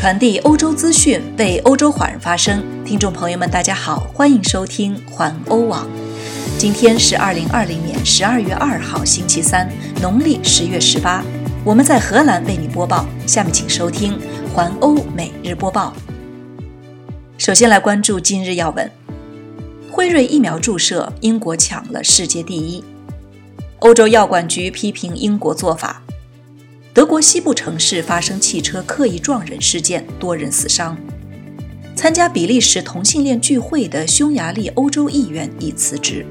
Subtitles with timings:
[0.00, 2.64] 传递欧洲资讯，为欧洲华人发声。
[2.86, 5.86] 听众朋友们，大家好，欢迎收听环欧网。
[6.56, 11.22] 今天是二零二零年十二月二号，星期三，农历十月十八。
[11.66, 13.04] 我们在荷兰为你播报。
[13.26, 14.18] 下面请收听
[14.54, 15.92] 环欧每日播报。
[17.36, 18.90] 首先来关注今日要闻：
[19.92, 22.82] 辉瑞疫苗注射，英国抢了世界第一。
[23.80, 26.02] 欧洲药管局批评英国做法。
[27.00, 30.94] 德国西部城市发生汽车刻意撞人事件，多人死伤。
[31.96, 36.26] 参加比利时同性恋聚会的匈牙利欧洲议员已辞职。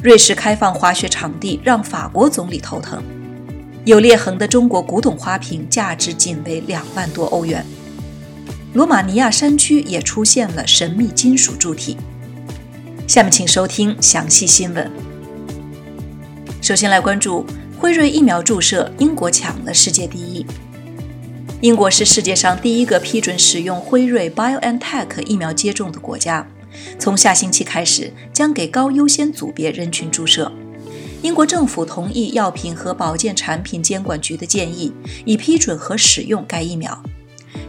[0.00, 3.02] 瑞士开放滑雪场地让法国总理头疼。
[3.84, 7.66] 有裂痕的中国古董花瓶价值仅为两万多欧元。
[8.74, 11.96] 罗马尼亚山区也出现了神秘金属柱体。
[13.08, 14.88] 下面请收听详细新闻。
[16.62, 17.44] 首先来关注。
[17.80, 20.44] 辉瑞疫苗注射，英国抢了世界第一。
[21.62, 26.46] 英国是世界上第一个批准使用辉瑞 BioNTech 疫苗接种的国家，
[26.98, 30.52] 从下星期开始将给高优先组别人群注射。
[31.22, 34.92] 英国政府同意药品和保健产品监管局的建议，
[35.24, 37.02] 以批准和使用该疫苗。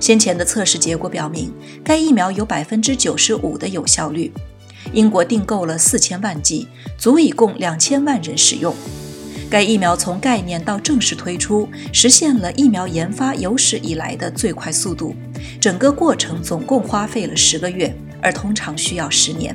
[0.02, 1.54] 先前的测试结果表明，
[1.86, 4.34] 该疫苗有百分之九十五的有效率。
[4.92, 8.76] 英国订购了四千万剂，足以供两千万人使用。
[9.52, 15.14] 该疫苗从概念到正式推出，实现了疫苗研发有史以来的最快速度。
[15.60, 19.54] 整个过程总共花费了十个月，而通常需要十年。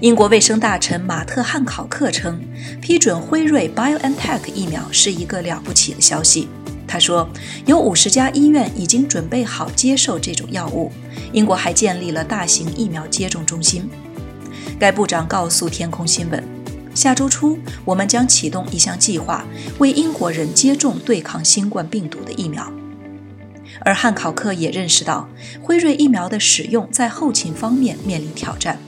[0.00, 2.42] 英国卫生大臣马特·汉考克称，
[2.80, 6.48] 批准辉瑞 BioNTech 疫苗是一个了不起的消息。
[6.88, 7.28] 他说，
[7.64, 10.90] 有五十家医院已经准备好接受这种药物。
[11.32, 13.88] 英国还建立了大型疫苗接种中心。
[14.76, 16.61] 该部长告诉天空新闻。
[16.94, 19.44] 下周初，我们将启动一项计划，
[19.78, 22.70] 为英国人接种对抗新冠病毒的疫苗。
[23.80, 25.28] 而汉考克也认识到，
[25.62, 28.78] 辉瑞疫苗的使用在后勤方面面临挑战。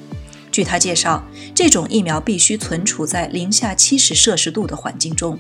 [0.53, 5.39] 据他介绍，这种疫苗必须存储在零下七十摄氏度的环境中。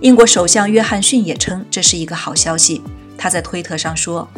[0.00, 2.82] 英国首相约翰逊也称这是一个好消息。
[3.16, 4.28] 他在推特上说：“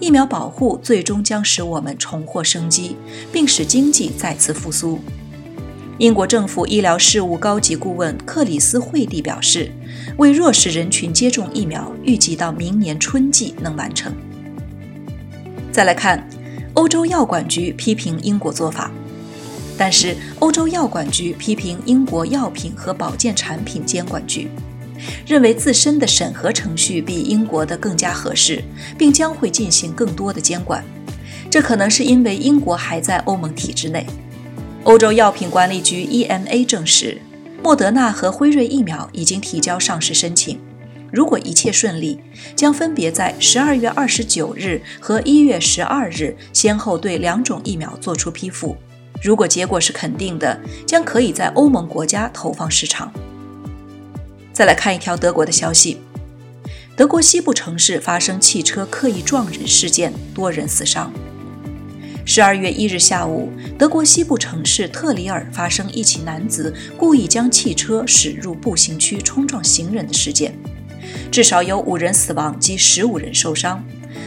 [0.00, 2.96] 疫苗保护最终将使我们重获生机，
[3.32, 5.00] 并使经济再次复苏。”
[6.00, 9.70] 英国政府医疗事务高级顾问克里斯·惠蒂表示，
[10.16, 14.10] 为弱势人群接种疫苗，预计到明年春季能完成。
[15.70, 16.26] 再来看，
[16.72, 18.90] 欧洲药管局批评英国做法，
[19.76, 24.48] 但是欧洲药管局批评英国药品和保健产品监管局，
[25.26, 28.64] 认为自身的审核程序比英国的更加合适，
[28.96, 30.82] 并将会进行更多的监管。
[31.50, 34.06] 这可能是因为英国还在欧盟体制内。
[34.84, 37.20] 欧洲药品管理局 （EMA） 证实，
[37.62, 40.58] 莫德纳和辉瑞疫苗已经提交上市申请。
[41.12, 42.18] 如果一切顺利，
[42.56, 48.74] 将分别在十二月二十九日和一月十二日先后对两种疫苗作出批复。
[49.22, 53.12] 如果结果是肯定的，将可以在欧盟国家投放市场。
[54.50, 55.98] 再来看一条德国的消息：
[56.96, 61.12] 德国西部城市发生汽车刻意撞人事件，多人死伤。
[62.24, 70.54] 十二月一日下午，德国西部城市特里尔发生一起男子故意将汽车驶入步行区冲撞行人的事件，
[71.30, 73.84] 至少有五人死亡及十五人受伤，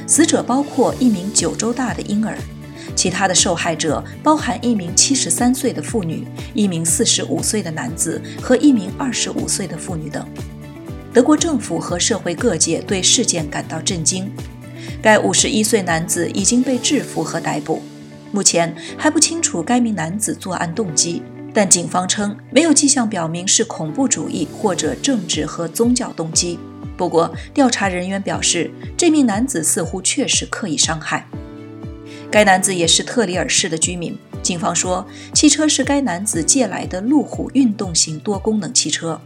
[0.07, 2.37] 死者包括一名九周大的婴儿，
[2.95, 10.27] 其他的受害者包含一名七十三岁的妇女、一名四十五岁的男子和一名二十五岁的妇女等。
[11.13, 14.29] 德国政府和社会各界对事件感到震惊。
[15.01, 17.81] 该五十一岁男子已经被制服和逮捕。
[18.31, 21.21] 目前还不清楚该名男子作案动机，
[21.53, 26.57] 但警方称没有迹象表明是恐怖主义或者政治和宗教动机。
[26.97, 31.27] 不过，调查人员表示，这名男子似乎确实刻意伤害。
[32.31, 34.17] 该男子也是特里尔市的居民。
[34.41, 39.21] 警方说，汽车是该男子借来的路虎运动型多功能汽车。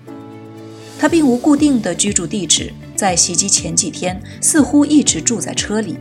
[0.99, 5.97] 他并无固定的居住地址，在袭击前几天似乎一直住在车里。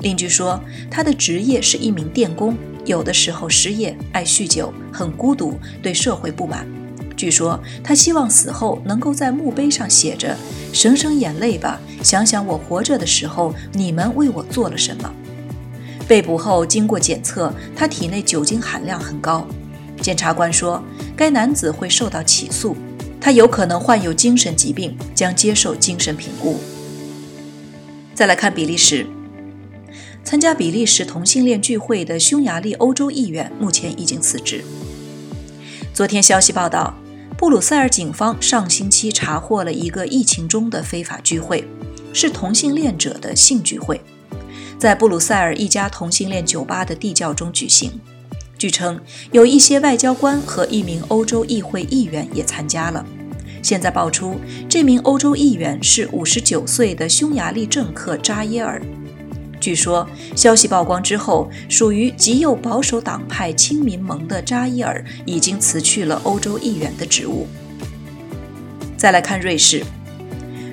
[0.00, 0.58] 邻居说，
[0.90, 2.56] 他的职业是一名电工，
[2.86, 6.66] 有的时候失业，爱酗酒，很孤独，对社会不满。
[7.16, 10.34] 据说他希望死后能够在墓碑上写着
[10.72, 15.12] ：“省省眼泪吧，想想我活着的时候你们为我做了什么。”
[16.08, 19.46] 被捕后经过检测，他体内酒精含量很高。
[20.00, 20.82] 检察官说，
[21.14, 22.74] 该男子会受到起诉，
[23.20, 26.58] 他有可能患有精神疾病，将接受精神评估。
[28.14, 29.06] 再来看比利时。
[30.22, 34.62] 参加比利时同性恋聚会的匈牙利欧洲议员目前已经辞职。
[35.94, 36.94] 昨天消息报道，
[37.36, 41.64] 布鲁塞尔警方上星期查获了一个疫情中的非法聚会，
[42.12, 44.00] 是同性恋者的性聚会。
[44.78, 47.90] 在布鲁塞尔一家同性恋酒吧的地窖中举行。
[48.60, 49.00] 据称，
[49.32, 53.02] 有一些外交官和一名欧洲议会议员也参加了。
[53.62, 58.78] 现在爆出，这名欧洲议员是59岁的匈牙利政客扎耶尔。
[59.58, 67.46] 据说，消息曝光之后，属于极右保守党派亲民盟的扎伊尔已经辞去了欧洲议员的职务。
[68.94, 69.82] 再来看瑞士，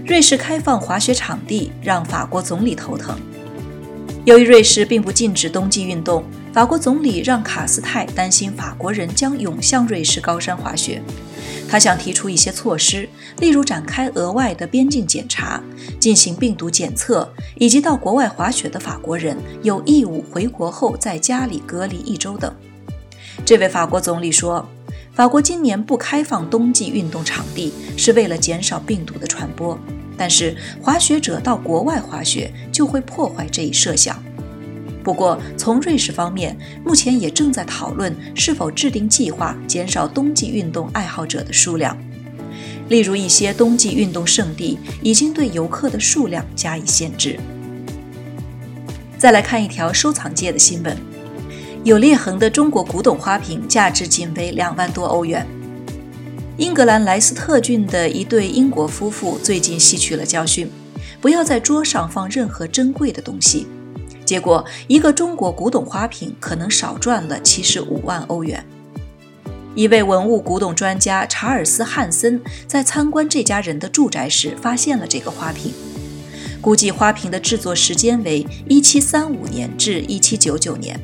[0.05, 3.17] 瑞士开放滑雪场地让法国总理头疼。
[4.25, 6.21] 由于瑞士并不禁止冬季运动，
[6.53, 11.01] 法国总理让卡斯泰担心法国人将涌向瑞士高山滑雪。
[11.69, 13.07] 他想提出一些措施，
[13.39, 15.61] 例如展开额外的边境检查，
[15.99, 22.53] 进行病毒检测，以及到国外滑雪的法国人有义务回国后在家里隔离一周等。
[23.45, 24.67] 这位法国总理说，
[25.13, 29.77] 法国今年不开放冬季运动场地是为了减少病毒的传播，
[30.17, 34.23] 但是滑雪者到国外滑雪就会破坏这一设想。
[35.07, 41.97] 不过，从瑞士方面，目前也正在讨论是否制定计划减少冬季运动爱好者的数量。
[42.89, 47.39] 例如，一些冬季运动胜地已经对游客的数量加以限制。
[49.17, 50.97] 再来看一条收藏界的新闻：
[51.85, 55.47] 有裂痕的中国古董花瓶价值仅为两万多欧元。
[56.57, 60.69] 英格兰莱斯特郡的一对英国夫妇最近吸取了教训，
[61.21, 63.67] 不要在桌上放任何珍贵的东西。
[64.27, 68.61] 结果，一个中国古董花瓶可能少赚了七十五万欧元。
[69.73, 75.71] 一位文物古董专家查尔斯·汉森在参观这家人的住宅时发现了这个花瓶，
[76.59, 80.99] 估计花瓶的制作时间为一七三五年至一七九九年。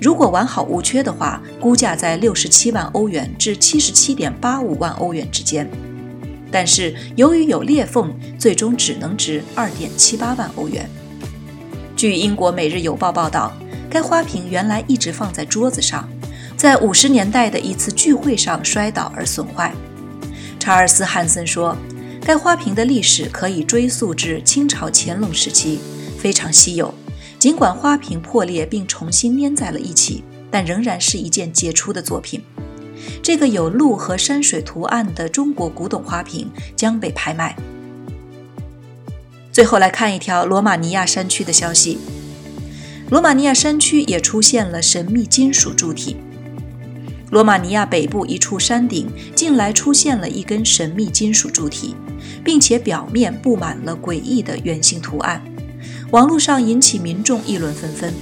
[0.00, 5.68] 如果完好无缺的话，估价在六十七万欧元至七十七点八五万欧元之间。
[6.52, 10.88] 但是由于有裂缝，最终只能值二点七八万欧元。
[11.96, 13.52] 据英国《每日邮报》报道，
[13.88, 16.08] 该花瓶原来一直放在桌子上，
[16.56, 19.72] 在五十年代的一次聚会上摔倒而损坏。
[20.58, 21.76] 查尔斯·汉森说，
[22.20, 25.78] 该花瓶的历史可以追溯至清朝乾隆时期，
[26.18, 26.92] 非常稀有。
[27.38, 32.42] 尽管花瓶破裂并重新粘在了一起，但仍然是一件杰出的作品。
[33.22, 37.54] 这个有鹿和山水图案的中国古董花瓶将被拍卖。
[39.54, 41.96] 最后来看一条罗马尼亚山区的消息：
[43.08, 46.16] 罗马尼亚山区也出现了神秘金属柱体。
[47.30, 51.94] 罗马尼亚北部一处山顶近来出现了一根神秘金属柱体，
[52.42, 55.40] 并且表面布满了诡异的圆形图案，
[56.10, 58.12] 网络上引起民众议论纷纷。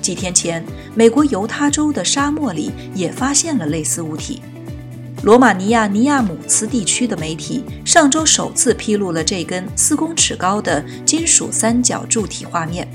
[0.00, 0.64] 几天前，
[0.94, 4.40] 美国犹他州的沙漠里也发现了类似物体。
[5.24, 12.86] 罗马尼亚尼亚姆茨地区的媒体上周首次披露了这根四公尺高的金属三角柱体画面。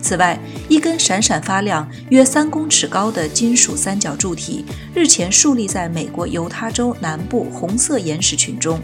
[0.00, 0.36] 此外，
[0.68, 8.80] 一根闪闪发亮、约三公尺高的金属三角柱体日前竖立在美国犹他州南部红色岩石群中。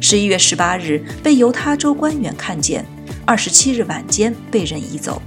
[0.00, 2.84] 十一月十八日被犹他州官员看见，
[3.24, 5.22] 二十七日晚间被人移走。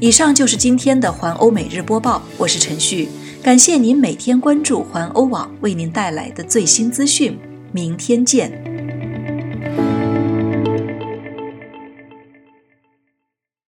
[0.00, 3.08] 以上就是今天的环欧每日播报，我是陈旭。
[3.48, 7.34] 感谢您每天关注环欧网为您带来的最新资讯，
[7.72, 8.67] 明天见。